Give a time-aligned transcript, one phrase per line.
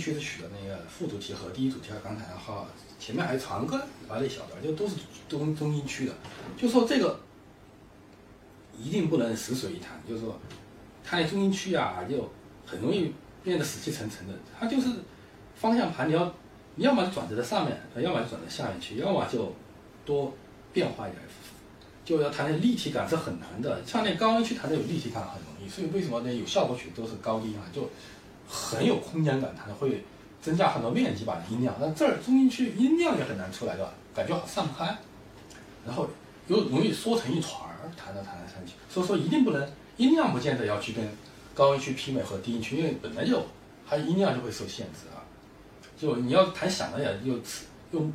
[0.00, 2.64] 区是取的那个副主题和第一主题，刚才哈
[2.98, 3.78] 前面还藏个
[4.08, 4.96] 把那小段，就都是
[5.28, 6.14] 中中音区的，
[6.56, 7.20] 就说这个
[8.76, 10.38] 一定不能死水一潭，就是说
[11.04, 12.30] 它那中音区啊，就
[12.66, 13.12] 很容易
[13.44, 14.88] 变得死气沉沉的，它就是
[15.54, 16.34] 方向盘你要
[16.76, 19.54] 你要么就转折在上面，要么就转在下面去，要么就
[20.04, 20.32] 多
[20.72, 21.22] 变化一点。
[22.02, 27.88] 就要弹那立体感是很难的，像那高音区弹的有立体感很容易，所以为什么那有效果曲都是高低啊，就
[28.50, 30.04] 很有空间感，弹会
[30.42, 31.72] 增加很多面积把音量。
[31.80, 34.98] 那这儿中音区音量也很难出来的，感觉好散不开，
[35.86, 36.08] 然后
[36.48, 38.72] 又容易缩成一团儿，弹着弹着上去。
[38.88, 41.08] 所以说一定不能音量不见得要去跟
[41.54, 43.40] 高音区媲美和低音区，因为本来就
[43.88, 45.22] 它音量就会受限制啊。
[45.96, 47.38] 就你要弹响了也又
[47.92, 48.10] 又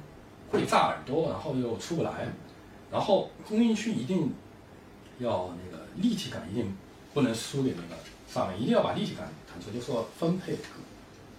[0.49, 2.11] 会炸耳朵，然后又出不来。
[2.92, 4.31] 然后中音区一定
[5.20, 6.75] 要那个立体感，一定
[7.14, 10.58] 不能输给那个上面，一定要把立体感弹出，就说分配，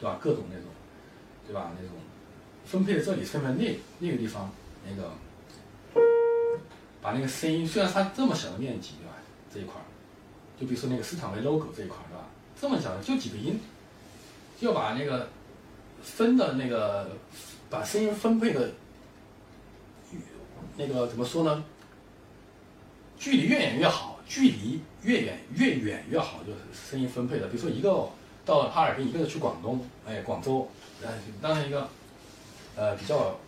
[0.01, 0.19] 对吧？
[0.21, 0.65] 各种那种，
[1.47, 1.73] 对吧？
[1.79, 1.97] 那种
[2.65, 4.51] 分配这里分配那那个地方，
[4.89, 5.13] 那个
[7.03, 9.13] 把那个声音，虽然它这么小的面积，对吧？
[9.53, 9.85] 这一块儿，
[10.59, 12.25] 就比如说那个斯坦威 logo 这一块儿，对吧？
[12.59, 13.61] 这么小的就几个音，
[14.59, 15.29] 就把那个
[16.03, 17.11] 分的那个
[17.69, 18.73] 把声音分配的。
[20.79, 21.65] 那个怎么说呢？
[23.19, 26.59] 距离越远越好，距离越远越远越好，就是
[26.91, 27.47] 声音分配的。
[27.47, 28.09] 比如说一个
[28.45, 30.69] 到哈尔滨，一个去广东，哎，广州，
[31.03, 31.09] 呃，
[31.41, 31.89] 当然一个
[32.77, 33.39] 呃比较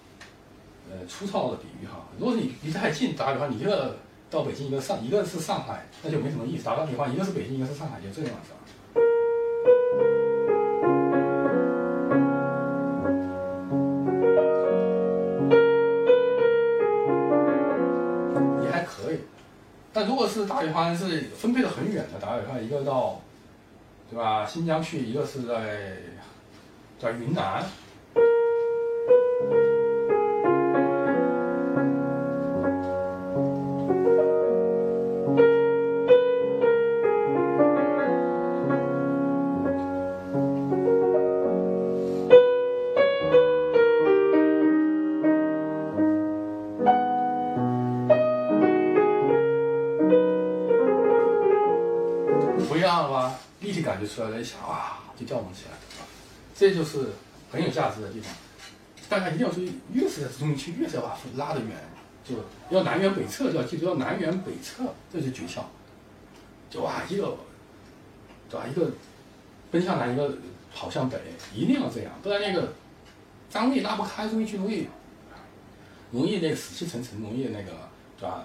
[0.91, 2.07] 呃粗糙的比喻哈。
[2.19, 3.97] 如果你离太近，打比方，你一个
[4.31, 6.65] 到北京，一个上，一个是上海，那就没什么意思。
[6.65, 8.53] 打个比方，一个是北京，一个是上海，就这样子。
[18.63, 19.19] 也还可以
[19.93, 23.21] 但如果是大语环是分配的很远的，打比方一个到，
[24.11, 24.47] 对吧？
[24.47, 25.97] 新疆去，一个是在
[26.99, 27.65] 在云南。
[56.59, 57.07] 这就是
[57.53, 58.35] 很有价值的地方。
[59.09, 61.71] 大家一定要注意，越是在中心区，越是要把拉得远，
[62.25, 62.35] 就
[62.69, 64.83] 要南辕北辙，就要记住要南辕北辙，
[65.13, 65.63] 这是诀窍。
[66.69, 67.37] 就哇，一个
[68.51, 68.67] 对吧？
[68.67, 68.91] 一个
[69.71, 70.37] 奔向南，一个
[70.75, 71.17] 跑向北，
[71.55, 72.73] 一定要这样，不然那个
[73.49, 74.89] 张力拉不开，中心区容易
[76.11, 77.73] 容易那个死气沉沉，容易那个
[78.19, 78.45] 对吧？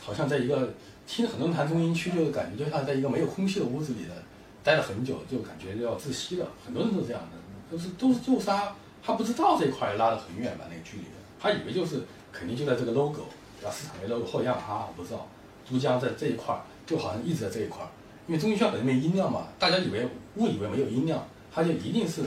[0.00, 0.72] 好像在一个
[1.08, 4.14] 听很多人谈中心区，就感觉就像在一个没有空气的屋子里的。
[4.62, 6.46] 待了很久，就感觉要窒息了。
[6.64, 7.36] 很多人都这样的，
[7.70, 8.74] 都是都是就是他
[9.04, 11.04] 他不知道这块拉得很远吧，那个距离，
[11.40, 12.02] 他以为就是
[12.32, 13.24] 肯定就在这个 logo，
[13.60, 13.70] 对吧？
[13.70, 15.26] 市场的 logo 后样啊，我不知道。
[15.68, 17.80] 珠江在这一块，就好像一直在这一块，
[18.26, 20.06] 因为中心圈本身没音量嘛，大家以为
[20.36, 22.22] 误以为没有音量，它就一定是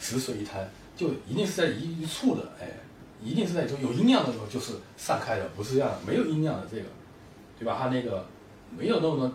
[0.00, 2.66] 死水一滩，就一定是在一一处的，哎，
[3.22, 6.84] 一定是在有音量的时候就是散开的，不是这样的，没有音量的这个，
[7.58, 7.76] 对吧？
[7.78, 8.26] 它那个
[8.76, 9.32] 没有那么多。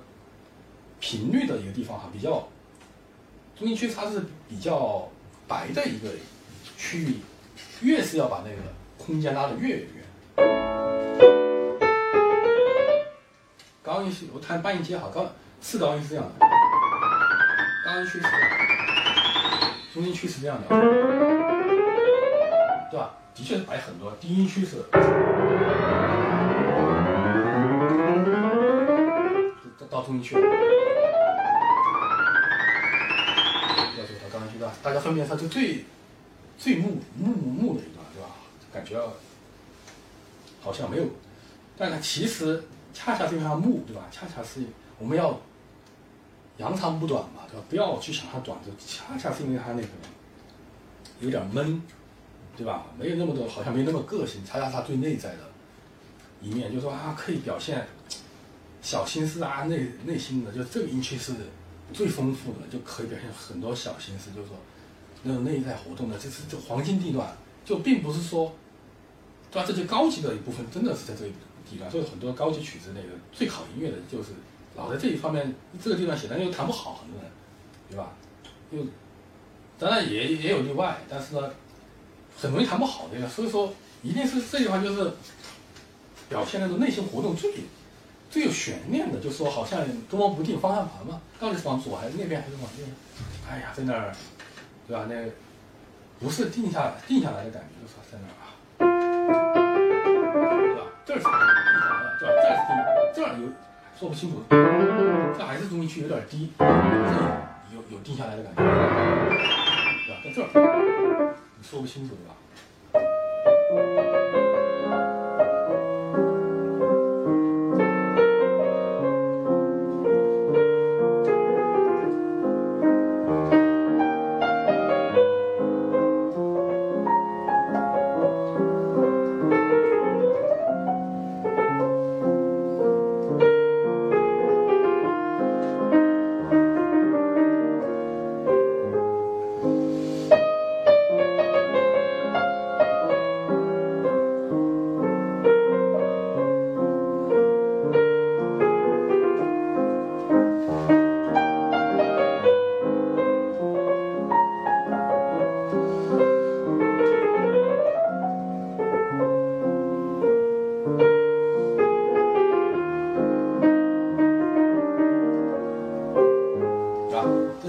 [1.06, 2.48] 频率的一个地方哈，比较
[3.60, 5.06] 中心区它是比较
[5.50, 6.08] 白的一个
[6.78, 7.18] 区域，
[7.82, 8.56] 越是要把那个
[8.98, 9.90] 空间拉得越远。
[13.84, 16.46] 高音是我弹半音阶好，高次高音是这样的，
[17.86, 18.40] 高音区是这样，
[19.94, 20.70] 中音区是这样的，
[22.90, 23.14] 对吧？
[23.36, 24.78] 的确是白很多，低音区是
[29.90, 30.24] 到中音
[34.84, 35.84] 大家分辨它是最
[36.58, 38.30] 最木木木的一段，对吧？
[38.72, 39.02] 感觉
[40.62, 41.06] 好像没有，
[41.78, 42.64] 但是其实
[42.94, 44.08] 恰恰是因为它木，对吧？
[44.12, 44.62] 恰恰是
[45.00, 45.40] 我们要
[46.58, 47.66] 扬长补短嘛，对吧？
[47.70, 49.88] 不要去想它短，就恰恰是因为它那个
[51.20, 51.82] 有点闷，
[52.56, 52.86] 对吧？
[52.98, 55.40] 没有那么多，好像没那么个性，恰恰它最内在的
[56.42, 57.88] 一面，就是说啊，可以表现
[58.82, 61.34] 小心思啊，内内心的，就这个音区是。
[61.94, 64.58] 最丰富的就可以表现很多小心思，就是说
[65.22, 68.52] 那种内在活动的，这是这黄金地段，就并不是说，
[69.52, 69.66] 对吧？
[69.68, 71.32] 这些高级的一部分真的是在这个
[71.70, 74.32] 地段，所以很多高级曲子那个最考音乐的就是
[74.76, 77.32] 老在这一方面这个地段写，但又弹不好，很多人，
[77.90, 78.12] 对吧？
[78.72, 78.86] 又
[79.78, 81.50] 当然也也有例外，但是呢，
[82.38, 85.12] 很容易弹不好的呀，所以说一定是这地方就是
[86.28, 87.54] 表现那种内心活动最。
[88.34, 92.90] 最有悬念的，就说好像捉摸不定方向盘嘛，到底是往左还是那边还是往那边？
[93.48, 94.12] 哎呀，在那儿，
[94.88, 95.06] 对吧？
[95.08, 95.14] 那
[96.20, 98.58] 不是定下来定下来的感觉，就是在那儿啊，
[100.66, 100.82] 对吧？
[101.06, 101.46] 这儿是定下来
[102.02, 102.34] 了，对吧？
[102.42, 102.74] 这儿是定，
[103.14, 103.42] 这儿有
[104.00, 106.66] 说不清楚，这还是中音区有点低，这
[107.76, 110.18] 有有定下来的感觉，对吧？
[110.24, 112.34] 在这儿你说不清楚，对吧？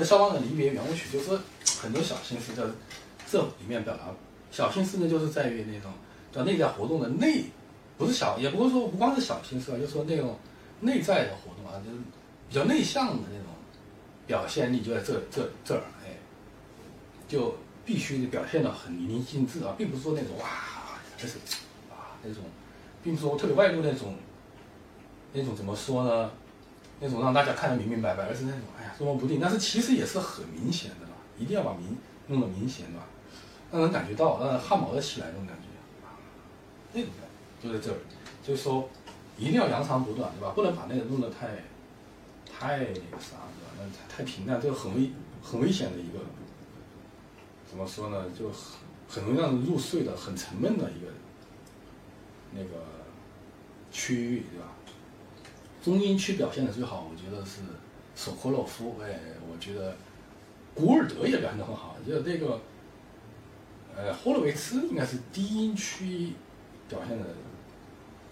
[0.05, 1.39] 肖邦的离别圆舞曲就是
[1.81, 2.63] 很多小心思在
[3.31, 4.03] 这里面表达。
[4.51, 5.91] 小心思呢，就是在于那种
[6.31, 7.45] 叫内在活动的内，
[7.99, 10.39] 不是小，也不是说不光是小心思啊，就说那种
[10.81, 11.97] 内在的活动啊，就是
[12.49, 13.47] 比较内向的那种
[14.27, 16.17] 表现力就在这这这儿，哎，
[17.27, 20.47] 就必须表现的很淋漓尽致啊，并不是说那种哇，
[21.19, 21.39] 就是
[21.91, 22.45] 啊那种，
[23.03, 24.15] 并不是说特别外露那种，
[25.33, 26.31] 那种怎么说呢？
[27.01, 31.97] 那种让大家看得明明白白，而是那种哎呀捉摸不定，但是其实也是很明显的嘛，一定要把明
[32.29, 33.07] 弄得明显吧，
[33.71, 36.17] 让人感觉到，让人汗毛都起来那种感觉啊，
[36.93, 37.29] 那种感
[37.63, 37.99] 就在这儿，
[38.43, 38.89] 就是说
[39.37, 40.53] 一定要扬长补短，对吧？
[40.55, 41.49] 不能把那个弄得太
[42.47, 43.75] 太那个啥，对吧？
[43.79, 45.11] 那太平淡，这个很危
[45.43, 46.21] 很危险的一个，
[47.69, 48.25] 怎么说呢？
[48.39, 51.11] 就很很容易让人入睡的，很沉闷的一个
[52.53, 52.85] 那个
[53.91, 54.69] 区域，对吧？
[55.85, 57.61] 中音区表现的最好，我觉得是
[58.15, 58.97] 索科洛夫。
[59.03, 59.21] 哎，
[59.53, 59.95] 我觉得
[60.75, 61.95] 古尔德也表现的很好。
[62.07, 62.59] 就这个，
[63.95, 66.33] 呃，霍洛维茨应该是低音区
[66.89, 67.27] 表现的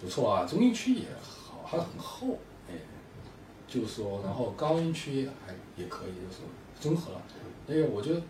[0.01, 2.39] 不错啊，中音区也好，还很厚。
[2.71, 2.73] 哎，
[3.69, 6.41] 就说，然后高音区还也可以，就是
[6.81, 7.23] 综合了。
[7.67, 8.23] 那个我觉得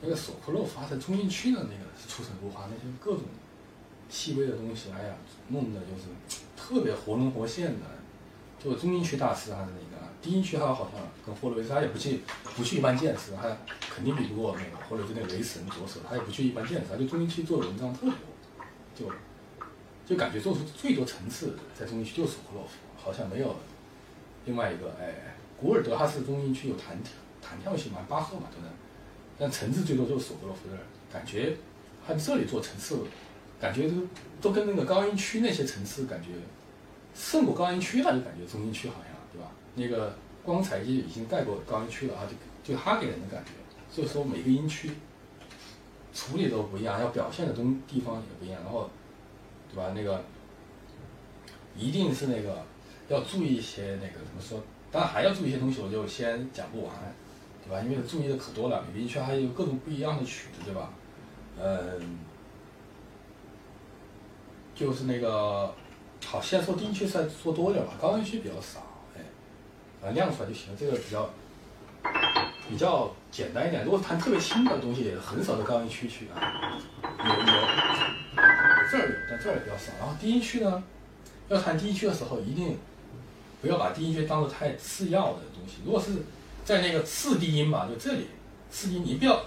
[0.00, 3.24] 那个索科洛夫在中音区的那个出神入化，那些各种
[4.08, 5.14] 细微的东西，哎呀，
[5.48, 6.04] 弄的就是
[6.56, 7.80] 特别活灵活现的。
[8.62, 12.20] 就中音区大师还是那个，低音区他好像跟霍洛维斯他也不去
[12.56, 13.56] 不去一般见识，他
[13.94, 18.12] 肯定比不过那个霍洛维兹那个雷神左手，他也不去一般见识，他就中音区做的文章特别
[18.96, 19.12] 多，就
[20.06, 23.54] 就感觉做出最多层次在中音区就是霍洛夫，好像没有
[24.46, 26.98] 另外一个哎，古尔德他是中音区有弹
[27.42, 28.70] 弹跳性嘛，巴赫嘛，对不对？
[29.38, 30.80] 但层次最多就是索科洛夫这儿，
[31.12, 31.56] 感觉
[32.06, 33.00] 他这里做层次，
[33.60, 33.96] 感觉都
[34.40, 36.28] 都跟那个高音区那些层次感觉。
[37.14, 39.50] 胜过高音区了，就感觉中音区好像，对吧？
[39.76, 43.52] 那个光彩就已经盖过高音区了啊，就就他给人的感觉。
[43.90, 44.90] 所以说每个音区
[46.12, 48.90] 处理都不一样，要表现的东地方也不一样，然后，
[49.72, 49.92] 对吧？
[49.94, 50.22] 那个
[51.76, 52.64] 一定是那个
[53.08, 54.60] 要注意一些那个怎么说？
[54.90, 56.92] 当然还要注意一些东西，我就先讲不完，
[57.64, 57.80] 对吧？
[57.80, 60.90] 因为注意的可多了，每个音区还有各种不一样的曲子，对吧？
[61.60, 62.18] 嗯，
[64.74, 65.72] 就是那个。
[66.26, 67.92] 好，先说低音区，再说多点吧。
[68.00, 68.84] 高音区比较少，
[69.16, 69.20] 哎，
[70.04, 70.76] 啊亮出来就行了。
[70.78, 71.30] 这个比较
[72.68, 73.84] 比较简单一点。
[73.84, 77.44] 如果弹特别轻的东西，很少在高音区去啊，有有
[78.90, 79.92] 这儿有，但这儿也比较少。
[80.00, 80.82] 然后低音区呢，
[81.48, 82.76] 要弹低音区的时候，一定
[83.62, 85.74] 不要把低音区当做太次要的东西。
[85.84, 86.10] 如果是
[86.64, 88.26] 在那个次低音嘛，就这里
[88.70, 89.40] 次低音，你不要。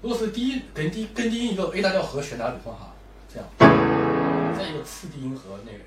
[0.00, 2.94] 如果是低音跟低跟低音一个 A 大调和弦，打比方哈，
[3.32, 3.48] 这样，
[4.56, 5.78] 再一个次低音和那个。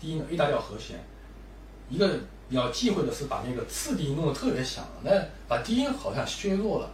[0.00, 0.98] 低音的 A 大调和弦，
[1.88, 5.10] 一个比较忌讳的是把那个次低音弄得特别响，那
[5.46, 6.90] 把低音好像削弱了。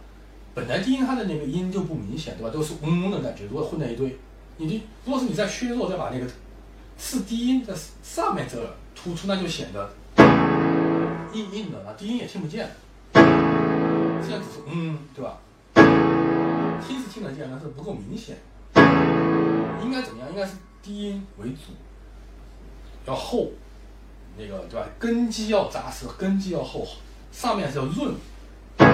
[0.53, 2.49] 本来低音它的那个音就不明显，对吧？
[2.49, 3.45] 都是嗡嗡的感觉。
[3.45, 4.17] 如果混在一堆，
[4.57, 6.27] 你的如果是你再削弱，再把那个
[6.97, 8.57] 次低音在上面这
[8.95, 9.89] 突出，那就显得
[11.33, 12.69] 硬硬的，那低音也听不见。
[13.13, 15.37] 这样只是嗯，对吧？
[16.87, 18.37] 听是听得见，但是不够明显。
[19.83, 20.29] 应该怎么样？
[20.31, 21.73] 应该是低音为主。
[23.05, 23.51] 要厚，
[24.37, 24.87] 那个对吧？
[24.97, 26.87] 根基要扎实，根基要厚，
[27.31, 28.15] 上面是要润，
[28.77, 28.85] 这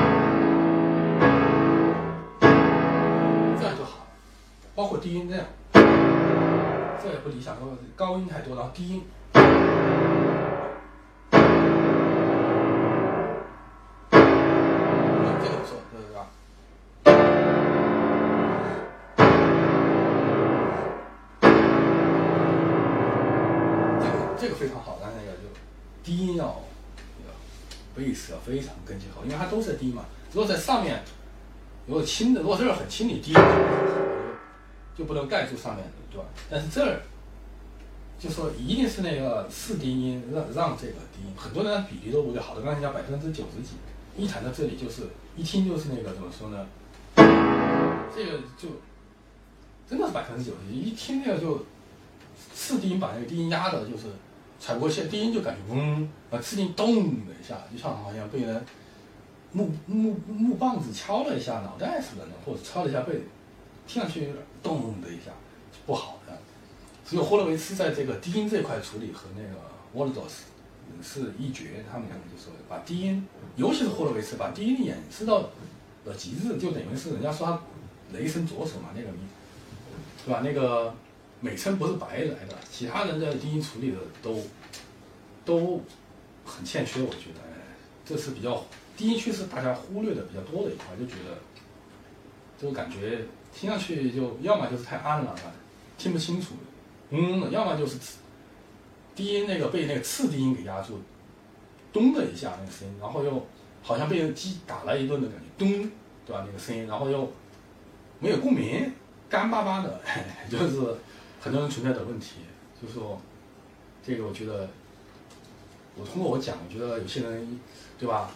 [3.65, 4.07] 样就好了。
[4.75, 7.57] 包括低音这样，这也不理想，
[7.95, 9.01] 高音太多，然后低音。
[28.45, 30.05] 非常根基好，因为它都是在低嘛。
[30.33, 31.01] 如果在上面，
[31.88, 33.39] 如果轻的，如果这儿很轻，你低音
[34.98, 36.25] 就不能盖住上面，对吧？
[36.50, 37.01] 但是这儿
[38.19, 43.75] 就说一定是那个次低音让让这个低音，很多人比例都不对，好的钢琴家百分之九十几，
[44.15, 45.03] 一弹到这里就是
[45.36, 46.67] 一听就是那个怎么说呢？
[48.15, 48.69] 这个就
[49.89, 51.65] 真的是百分之九十几，一听那个就
[52.53, 54.03] 次低音把那个低音压的，就是
[54.61, 58.63] 踩过线，低音就感觉嗡，啊次低音咚的一下，就像好像被人
[59.51, 63.19] 木木木棒子敲了一下脑袋似的，或者敲了一下背，
[63.87, 65.31] 听上去有点咚的一下，
[65.87, 66.37] 不好的。
[67.03, 69.59] 只有霍洛维茨在这个低音这块处理和那个
[69.93, 70.43] 沃尔多斯
[71.01, 75.39] 是一绝，他们两个就说把低音，尤其是霍洛维茨把低音演示到
[76.05, 77.59] 了极致，就等于是人家说他
[78.13, 79.19] 雷神左手嘛，那个名，
[80.23, 80.41] 对吧？
[80.43, 80.93] 那个
[81.41, 84.41] 美称不是白来的，其他人的低音处理的都
[85.43, 85.81] 都
[86.45, 87.41] 很欠缺，我觉得，
[88.05, 88.63] 这是比较
[88.95, 91.38] 低音区是大家忽略的比较多的一块，就觉得
[92.60, 95.36] 这个感觉听上去就要么就是太暗了，
[95.98, 96.53] 听不清楚。
[97.10, 97.98] 嗯，要么就是
[99.15, 101.00] 低音那个被那个次低音给压住，
[101.91, 103.45] 咚的一下那个声音，然后又
[103.81, 105.91] 好像被人击打了一顿的感觉，咚，
[106.25, 106.43] 对吧？
[106.45, 107.29] 那个声音，然后又
[108.19, 108.93] 没有共鸣，
[109.27, 110.00] 干巴巴的，
[110.50, 110.95] 就是
[111.41, 112.36] 很多人存在的问题。
[112.81, 113.19] 就是说，
[114.05, 114.69] 这个我觉得，
[115.95, 117.60] 我通过我讲，我觉得有些人，
[118.00, 118.31] 对吧？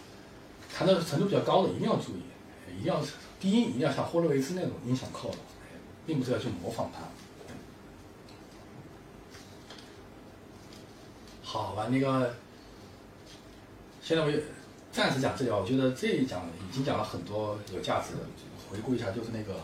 [0.75, 2.21] 弹的程度比较高的一定要注意，
[2.77, 3.01] 一定要
[3.39, 5.37] 低音一定要像霍洛维兹那种音响扣的，
[6.05, 6.99] 并不是要去模仿他。
[11.43, 12.35] 好吧，那个，
[14.01, 14.31] 现在我
[14.91, 18.19] 暂时讲这里，我觉得这一讲已经讲了很多有价值的。
[18.67, 19.59] 回顾一下，就是那个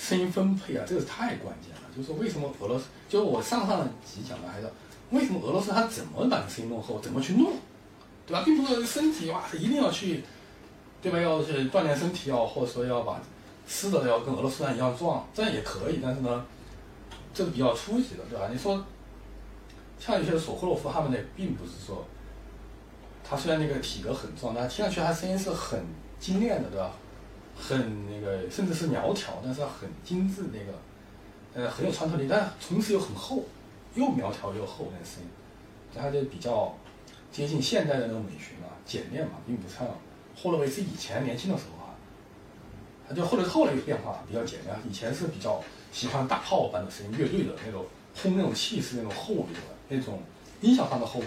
[0.00, 1.82] 声音分配啊，这个太关键了。
[1.94, 2.86] 就是说，为什么俄罗斯？
[3.08, 4.72] 就是我上上集讲的，还是
[5.10, 7.52] 为什么俄罗斯他怎么把声音弄厚，怎么去弄，
[8.26, 8.42] 对吧？
[8.44, 10.24] 并不是身体哇，他一定要去，
[11.02, 11.20] 对吧？
[11.20, 13.20] 要去锻炼身体哦，或者说要把
[13.68, 16.00] 吃的要跟俄罗斯人一样壮，这样也可以。
[16.02, 16.44] 但是呢，
[17.34, 18.48] 这个比较初级的，对吧？
[18.50, 18.82] 你说。
[20.02, 22.02] 像有些索科洛夫他们那并不是说，
[23.22, 25.78] 他虽然那个体格很壮，但听上去他声音是很
[26.18, 26.90] 精炼的，对吧？
[27.60, 30.72] 很那个，甚至是苗条，但是很精致那个，
[31.54, 33.44] 呃，很有穿透力，但同时又很厚，
[33.94, 35.28] 又苗条又厚那个声音，
[35.94, 36.74] 他就比较
[37.30, 39.86] 接近现代的那种美学嘛，简练嘛，并不像
[40.36, 41.94] 霍洛维兹以前年轻的时候啊，
[43.08, 45.62] 他就后来后来有变化，比较简练，以前是比较
[45.92, 47.84] 喜欢大炮般的声音，乐队的那种
[48.16, 49.60] 轰那种气势那种厚的。
[49.92, 50.22] 那种
[50.60, 51.26] 音响上的厚度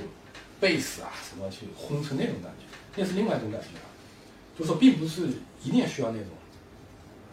[0.58, 2.64] 贝斯啊，什么去轰成那种感觉，
[2.96, 3.84] 那是另外一种感觉啊。
[4.58, 5.28] 就说并不是
[5.64, 6.28] 一定需要那种，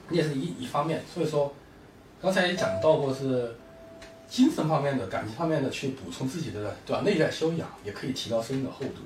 [0.08, 1.02] 那是一一方面。
[1.12, 1.52] 所以说，
[2.22, 3.54] 刚才也讲到过是
[4.28, 7.02] 精神方面的、感情方面的去补充自己的对吧？
[7.02, 9.02] 内在修养也可以提高声音的厚度。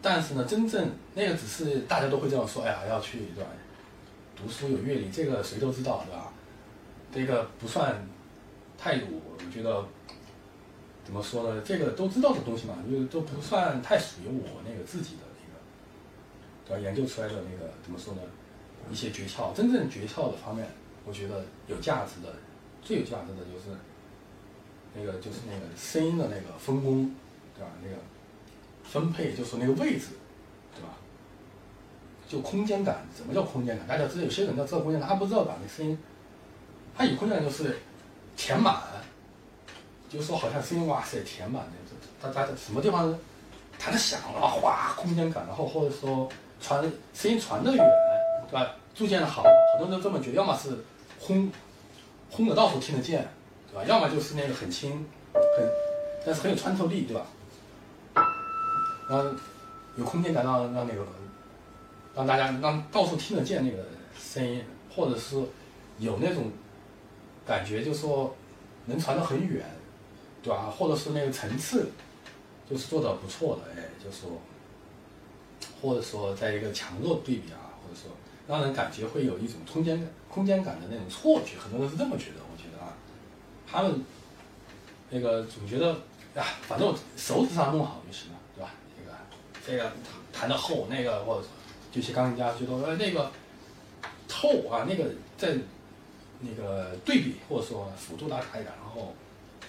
[0.00, 3.50] 但是呢，真正那个只是大家都会这样说，哎呀，要去对吧？
[4.36, 6.32] 读书有阅历，这个谁都知道对吧？
[7.14, 8.04] 这个不算
[8.76, 9.84] 太有，我觉得。
[11.04, 11.60] 怎么说呢？
[11.64, 15.22] 这个都知道的东西嘛，就都不算太属于我那个自己的
[16.78, 18.20] 研究出来的那个怎么说呢？
[18.90, 20.66] 一些诀窍，真正诀窍的方面，
[21.04, 22.34] 我觉得有价值的，
[22.82, 23.76] 最有价值的就是
[24.94, 27.14] 那个就是那个声音的那个分工，
[27.56, 27.70] 对吧？
[27.82, 27.96] 那个
[28.84, 30.06] 分配，就是那个位置，
[30.74, 30.88] 对吧？
[32.28, 33.86] 就空间感，什么叫空间感？
[33.86, 35.96] 大家知道，有些人要知道空间感，他不知道把那声音，
[36.96, 37.78] 他以空间感就是
[38.36, 38.82] 填满。
[40.10, 43.18] 就说好像声音哇塞填满那种，大家什么地方
[43.78, 46.28] 弹的响了，哗空间感，然后或者说
[46.62, 46.80] 传
[47.12, 47.84] 声音传得远，
[48.48, 48.74] 对吧？
[48.94, 50.70] 铸建的好，好多人都这么觉得，要么是
[51.18, 51.50] 轰
[52.30, 53.28] 轰的到处听得见，
[53.70, 53.84] 对吧？
[53.84, 55.04] 要么就是那个很轻，
[55.34, 55.68] 很
[56.24, 57.26] 但是很有穿透力，对吧？
[59.10, 59.30] 然后
[59.96, 61.04] 有空间感让让那个
[62.14, 63.84] 让大家让到处听得见那个
[64.18, 64.64] 声音，
[64.94, 65.36] 或者是
[65.98, 66.50] 有那种
[67.44, 68.34] 感觉，就说
[68.86, 69.66] 能传得很远。
[70.44, 70.64] 对吧？
[70.76, 71.88] 或者是那个层次，
[72.68, 74.28] 就是做的不错的，哎，就说，
[75.82, 78.12] 或者说在一个强弱对比啊，或者说
[78.46, 82.36] 让人感觉会有一种空间空间感的那种错觉，很多人是这么觉得。
[82.50, 82.94] 我觉得啊，
[83.70, 84.02] 他们
[85.10, 85.90] 那个总觉得
[86.34, 88.70] 啊，反正我手指上弄好就行了，对吧？
[89.66, 89.92] 这个这个
[90.32, 91.46] 弹的厚，那个或者
[91.90, 93.30] 就些钢琴家觉得呃那个
[94.28, 95.56] 透啊，那个在
[96.40, 99.12] 那个对比或者说辅助拉开一点，然后。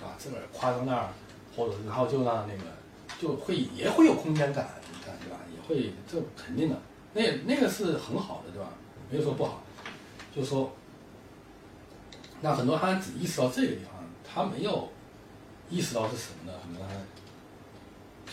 [0.01, 1.07] 啊，这个夸张那儿，
[1.55, 2.63] 或者然后就让那个
[3.21, 4.67] 就会也会有空间感，
[5.67, 6.81] 会这肯定的，
[7.13, 8.69] 那那个是很好的，对吧？
[9.09, 9.61] 没有说不好，
[10.35, 10.71] 就说，
[12.41, 14.89] 那很多他只意识到这个地方，他没有
[15.69, 16.57] 意识到是什么呢？
[16.63, 16.83] 很多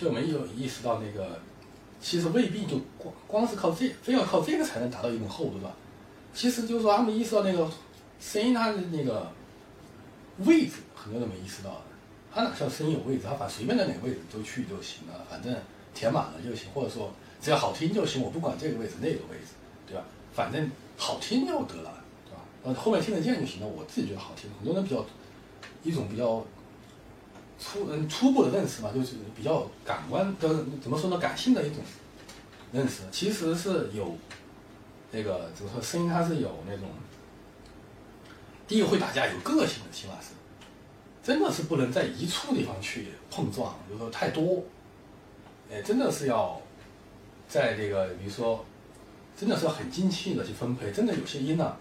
[0.00, 1.38] 就没有意识到那个，
[2.00, 5.76] 其实未必就光光是靠这，非要靠这个才能达到一种厚度吧。
[6.32, 7.70] 其实就是说，他们意识到那个
[8.18, 9.30] 声音它的那个
[10.38, 11.82] 位置，很多人没意识到的。
[12.32, 15.52] 他哪像声音有位置，它把随便在哪个位置都去就行了，反正
[15.94, 19.52] 填满了就行，或者说只要好听就行，我不管这个位置那个位置，
[19.86, 20.04] 对吧？
[20.32, 21.92] 反正好听就得了，
[22.24, 22.42] 对吧？
[22.62, 24.50] 呃，后面听得见就行了，我自己觉得好听。
[24.58, 25.04] 很多人比较
[25.82, 26.44] 一种比较
[27.58, 30.48] 初初步的认识嘛，就是比较感官的
[30.82, 31.18] 怎么说呢？
[31.18, 31.78] 感性的一种
[32.72, 34.16] 认识，其实是有
[35.10, 35.82] 那个怎么说？
[35.82, 36.86] 声音它是有那种
[38.66, 40.28] 第一个会打架，有个性的，起码是。
[41.22, 44.64] 真的是不能在一处地方去碰撞，比如说太多，
[45.72, 46.60] 哎，真的是要
[47.48, 48.64] 在这个，比如说，
[49.36, 50.90] 真的是要很精细的去分配。
[50.90, 51.76] 真的有些音呢，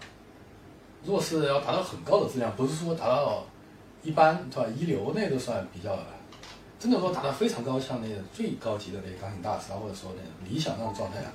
[1.04, 3.44] 如果是要达到很高的质量，不是说达到
[4.02, 4.66] 一般是吧？
[4.78, 5.98] 一流那都算比较，
[6.78, 11.32] 真的说达到非常高，像那个最高级的那个钢琴大师啊，或者说那种理想那种状态啊，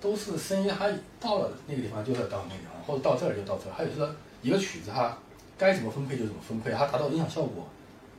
[0.00, 3.72] 都是声音它到了那个地方就是到那个地方，或者到这儿就到这儿。
[3.74, 5.16] 还有就是一个曲子它。
[5.58, 7.68] 该怎么分配就怎么分配，它达到音响效果，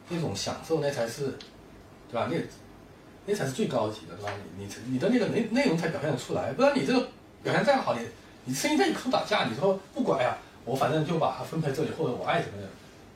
[0.09, 1.35] 那种享受那才是，
[2.07, 2.29] 对吧？
[2.29, 2.37] 那
[3.25, 4.31] 那才是最高级的，对吧？
[4.57, 6.99] 你你你的那个内内容才表现得出来，不然你这个
[7.43, 8.01] 表现再好，你
[8.45, 10.35] 你声音再一口打架，你说不管呀，
[10.65, 12.69] 我反正就把它分配这里，或者我爱怎么样，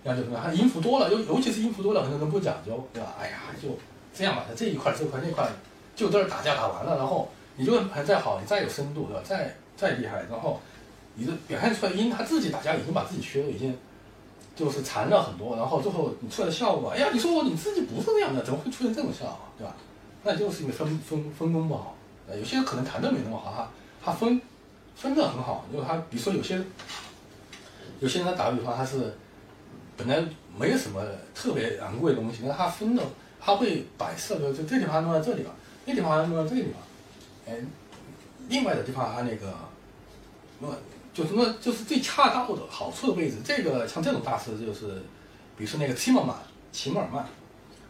[0.04, 0.44] 那就怎么样。
[0.46, 3.16] 它音符多了，尤尤其是音符多了，很多人不讲究，对吧？
[3.20, 3.70] 哎呀，就
[4.14, 5.48] 这样吧，这一块这块那块，
[5.96, 9.22] 就这儿打架打完了，然后你就还再好，你再有深度，对吧？
[9.24, 10.62] 再再厉害，然后
[11.16, 13.76] 你的表现出来音，他自己打架已经把自己削的已经。
[14.56, 19.76] 就是残了很多，然后最后你出来的效果，哎呀，你说我你自己不是那样的，怎么会出现这种效果，对吧？
[20.26, 21.96] 那就是因为分分分工不好，
[22.28, 24.42] 呃，有些可能弹的没那么好，他他分
[24.96, 26.62] 分的很好，因为他比如说有些
[28.00, 29.16] 有些人他打个比方，他是
[29.96, 30.22] 本来
[30.60, 31.02] 没有什么
[31.34, 33.04] 特别昂贵的东西，那他分的
[33.40, 35.52] 他会摆设，就就这地方弄在这里吧，
[35.86, 36.82] 那地方弄在这个地方，
[37.48, 37.58] 哎，
[38.50, 39.54] 另外的地方他那个
[40.60, 40.68] 那。
[41.16, 45.02] 就什么就是最恰当的好处的位置，这个像这种大师就是，
[45.56, 46.36] 比如说那个齐默曼，
[46.74, 47.26] 齐默尔曼，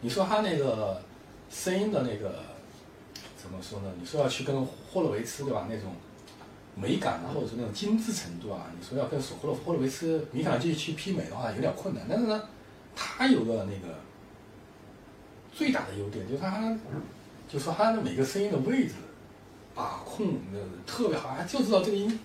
[0.00, 1.02] 你说他那个
[1.50, 2.42] 声音的那个
[3.36, 3.92] 怎么说呢？
[3.98, 5.66] 你说要去跟霍洛维茨对吧？
[5.68, 5.92] 那种
[6.74, 12.04] 美感啊，或者是那种精致程度啊，你说要跟索霍洛霍洛维茨米开朗基罗去媲美的话，有点困难。
[12.08, 12.42] 但是呢，
[12.94, 13.94] 他有个那个
[15.52, 16.76] 最大的优点，就是他，
[17.48, 18.94] 就说他的每个声音的位置
[19.74, 22.18] 把控的特别好，他就知道这个音。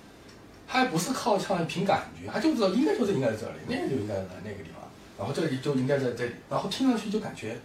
[0.68, 7.60] 他还不是靠唱凭感觉，他就知道应该就是应该在这里，那个就应该在那个地方，然后这里就应该在这里，然后听上去就感觉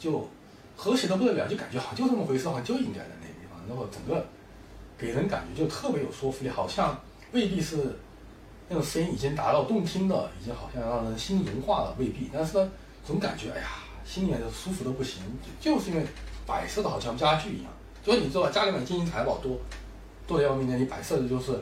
[0.00, 0.28] 就
[0.76, 4.24] 和谐的不得了，就感觉好像就这么回事，好像就应该在那个地方，然后整个
[4.98, 6.98] 给人感觉就特别有说服力，好像
[7.32, 7.76] 未必是
[8.68, 12.70] 那种声音已经达到动听的，已经好像让人心融化了，未必，但是呢，
[13.04, 13.68] 总感觉哎呀，
[14.04, 15.22] 心里面就舒服的不行，
[15.60, 16.04] 就是因为
[16.46, 17.72] 摆设的好像家具一样，
[18.04, 19.58] 就是你知道家里面金银财宝多
[20.26, 21.52] 多的要命的，你摆设的就是。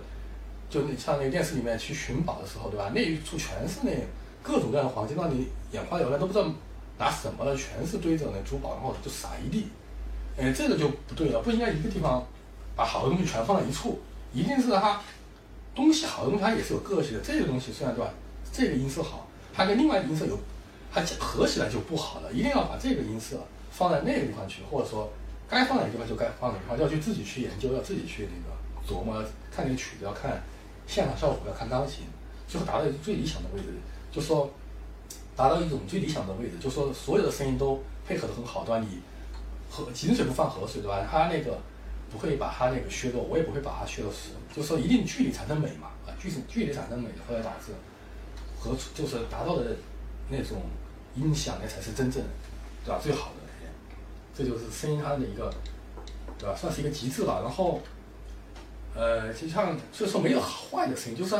[0.73, 2.91] 就你像那个电视里面去寻宝的时候，对吧？
[2.95, 3.91] 那一处全是那
[4.43, 6.47] 各种各样的黄金，让你眼花缭乱，都不知道
[6.99, 9.69] 拿什么了，全是堆着那珠宝，然后就撒一地。
[10.37, 12.25] 哎，这个就不对了，不应该一个地方
[12.75, 14.01] 把好的东西全放在一处，
[14.33, 15.01] 一定是它
[15.75, 17.21] 东西好的东西它也是有个性的。
[17.21, 18.11] 这个东西虽然对吧，
[18.53, 20.39] 这个音色好，它跟另外音色有
[20.93, 22.33] 它合起来就不好了。
[22.33, 23.39] 一定要把这个音色
[23.71, 25.11] 放在那个地方去，或者说
[25.49, 28.55] 该放哪个地方就该放哪个地方，要去自己去研究，要自己去那个
[28.87, 29.23] 琢磨，
[29.55, 30.43] 看那个曲子要看。
[30.85, 32.03] 现场效果要看钢琴，
[32.49, 33.69] 最后达到一个最理想的位置，
[34.11, 34.51] 就说
[35.37, 38.79] 达到一种最理想的位置，就说所有的声音都配合的很好，对吧？
[38.81, 39.01] 你
[39.71, 41.07] 和井水不犯河水，对吧？
[41.11, 41.59] 它那个
[42.11, 47.73] 不会把它那个削弱，我也不会把它削弱死，就说一定距离产生美嘛，啊，距距离产生美，或者导致
[48.59, 49.77] 和就是达到的
[50.29, 50.63] 那种
[51.15, 52.23] 音响那，才是真正
[52.85, 53.67] 对吧最好的，
[54.37, 55.53] 这就是声音它的一个
[56.39, 57.81] 对吧，算是一个极致吧，然后。
[58.95, 61.35] 呃，就像就是说没有坏的声音，就是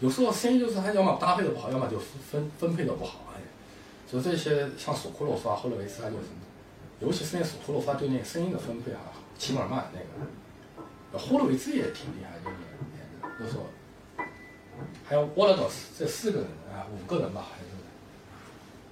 [0.00, 3.40] 有时候声音就是它要么搭配的不好，要么就分分配的不好哎。
[4.10, 6.24] 就这些像索库洛夫啊、霍洛维茨啊，就是
[7.00, 9.00] 尤其是那索库洛夫对那个声音的分配啊，
[9.38, 13.66] 齐默尔曼那个，霍洛维兹也挺厉害，就是就说
[15.04, 17.64] 还有沃拉多斯这四个人啊，五个人吧，还是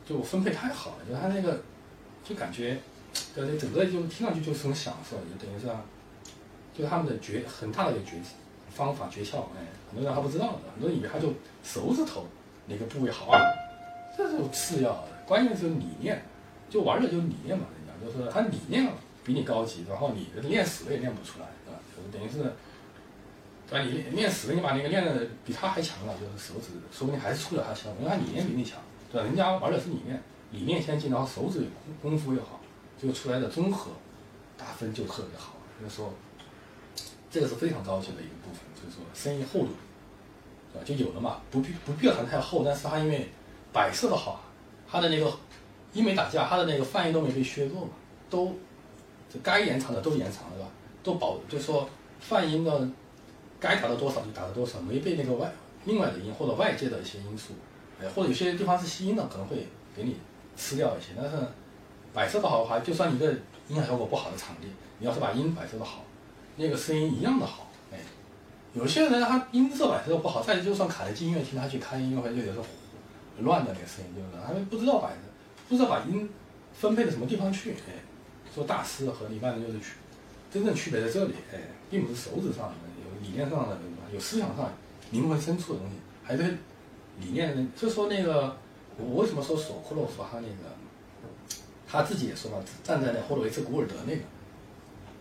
[0.06, 1.60] 就分配太好了，就他那个
[2.22, 2.80] 就感觉，
[3.34, 5.66] 对，整个就听上去就是种享受，就等于是。
[6.76, 8.22] 就他们的诀很大的一个诀
[8.70, 11.28] 方法诀窍，哎，很多人还不知道的，很多人以为他就
[11.62, 12.26] 手指头
[12.66, 13.40] 哪个部位好啊，
[14.16, 16.22] 这是次要的，关键是理念，
[16.68, 18.86] 就玩的就是理念嘛，人家就是他理念
[19.24, 21.80] 比你高级，然后你练死了也练不出来，对吧？
[21.96, 22.52] 就是等于是，
[23.68, 23.84] 对吧？
[23.84, 28.78] 你练练死了，你把那个练的比他还强了，就是手指说不定还是出了他效果，因为他理念比你强，
[29.12, 29.26] 对吧？
[29.26, 31.66] 人家玩的是理念，理念先进，然后手指
[32.00, 32.60] 功夫又好，
[33.00, 33.90] 就出来的综合
[34.56, 35.54] 打分就特别好。
[35.80, 36.12] 就是说，
[37.30, 39.70] 这个是非常高级的一个部分，就是说声音厚度，
[40.72, 40.84] 是吧？
[40.84, 43.28] 就有了嘛，不必不必要谈太厚，但是它因为
[43.72, 44.42] 摆设的好，
[44.90, 45.30] 它的那个
[45.92, 47.90] 音没打架，它的那个泛音都没被削弱嘛，
[48.30, 48.54] 都
[49.42, 50.68] 该延长的都延长了，是吧？
[51.02, 51.88] 都保，就是说
[52.20, 52.88] 泛音的
[53.60, 55.52] 该达到多少就达到多少，没被那个外
[55.84, 57.52] 另外的音或者外界的一些因素，
[58.00, 60.16] 哎，或者有些地方是吸音的，可能会给你
[60.56, 61.08] 吃掉一些。
[61.16, 61.36] 但是
[62.12, 63.30] 摆设的好的话，就算一个
[63.68, 66.02] 音响效果不好的场地，你要是把音摆设的好，
[66.58, 67.98] 那个声音一样的好，哎。
[68.74, 72.66] 有些人他音色摆设不好，再就算卡在进音乐厅，他去开音乐会，就有时候
[73.38, 75.12] 乱的那个声音，就是他们不知道摆
[75.68, 76.28] 不知道把音
[76.74, 77.94] 分配到什么地方去，哎。
[78.54, 79.92] 做大师和一般人就是区。
[80.50, 83.78] 真正区别在这里，哎，并不是手指上的，有理念上的，
[84.12, 84.72] 有思想上
[85.10, 86.42] 灵魂深处的东西，还是
[87.20, 87.62] 理念的。
[87.76, 88.56] 就说那个，
[88.96, 90.74] 我为什么说索库洛夫他那个，
[91.86, 94.22] 他自己也说了，站在那霍洛维茨、古尔德那个，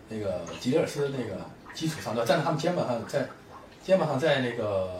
[0.09, 1.39] 那个吉列尔斯那个
[1.73, 2.27] 基础上，对吧？
[2.27, 3.27] 站在他们肩膀上，在
[3.83, 4.99] 肩膀上，在那个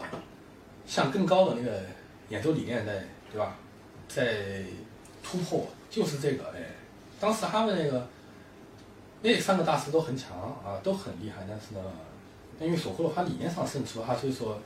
[0.86, 1.82] 向更高的那个
[2.28, 3.56] 演奏理念在，对吧？
[4.08, 4.62] 在
[5.22, 6.60] 突破，就是这个，哎，
[7.20, 8.06] 当时他们那个。
[9.20, 11.80] 那三个大师都很强啊，都很厉害，但是呢，
[12.60, 14.56] 因为索库洛他理念上胜出，他所以说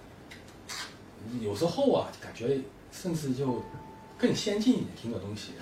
[1.40, 2.60] 有时候啊，感觉
[2.92, 3.62] 甚至就
[4.18, 5.52] 更先进一点听的东西，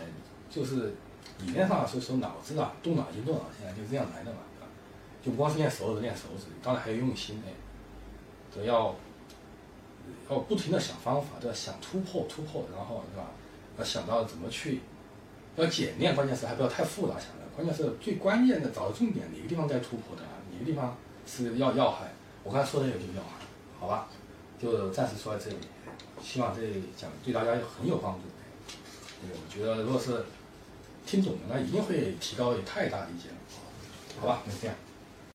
[0.50, 0.92] 就是
[1.38, 4.38] 理念上，所以说脑子啊，动脑筋动脑筋啊，就这样来的嘛，
[5.22, 7.52] 就不光是练手指练手指，当然还要用心哎，
[8.54, 8.94] 都要
[10.28, 13.26] 要不停的想方法，都要想突破突破，然后是吧？
[13.78, 14.80] 要想到怎么去
[15.56, 17.26] 要简练，关键是还不要太复杂想。
[17.56, 22.12] 关键是最关键的，找到重点，哪个地方该突破的，哪个地方是要要害。
[22.42, 23.44] 我刚才说的有这个要害，
[23.78, 24.08] 好吧，
[24.58, 25.56] 就暂时说到这里。
[26.22, 26.62] 希望这
[26.96, 28.20] 讲对大家很有帮助。
[29.22, 30.24] 我觉得如果是
[31.04, 33.38] 听懂了，那一定会提高太大的意见了，
[34.20, 34.76] 好吧，就这样。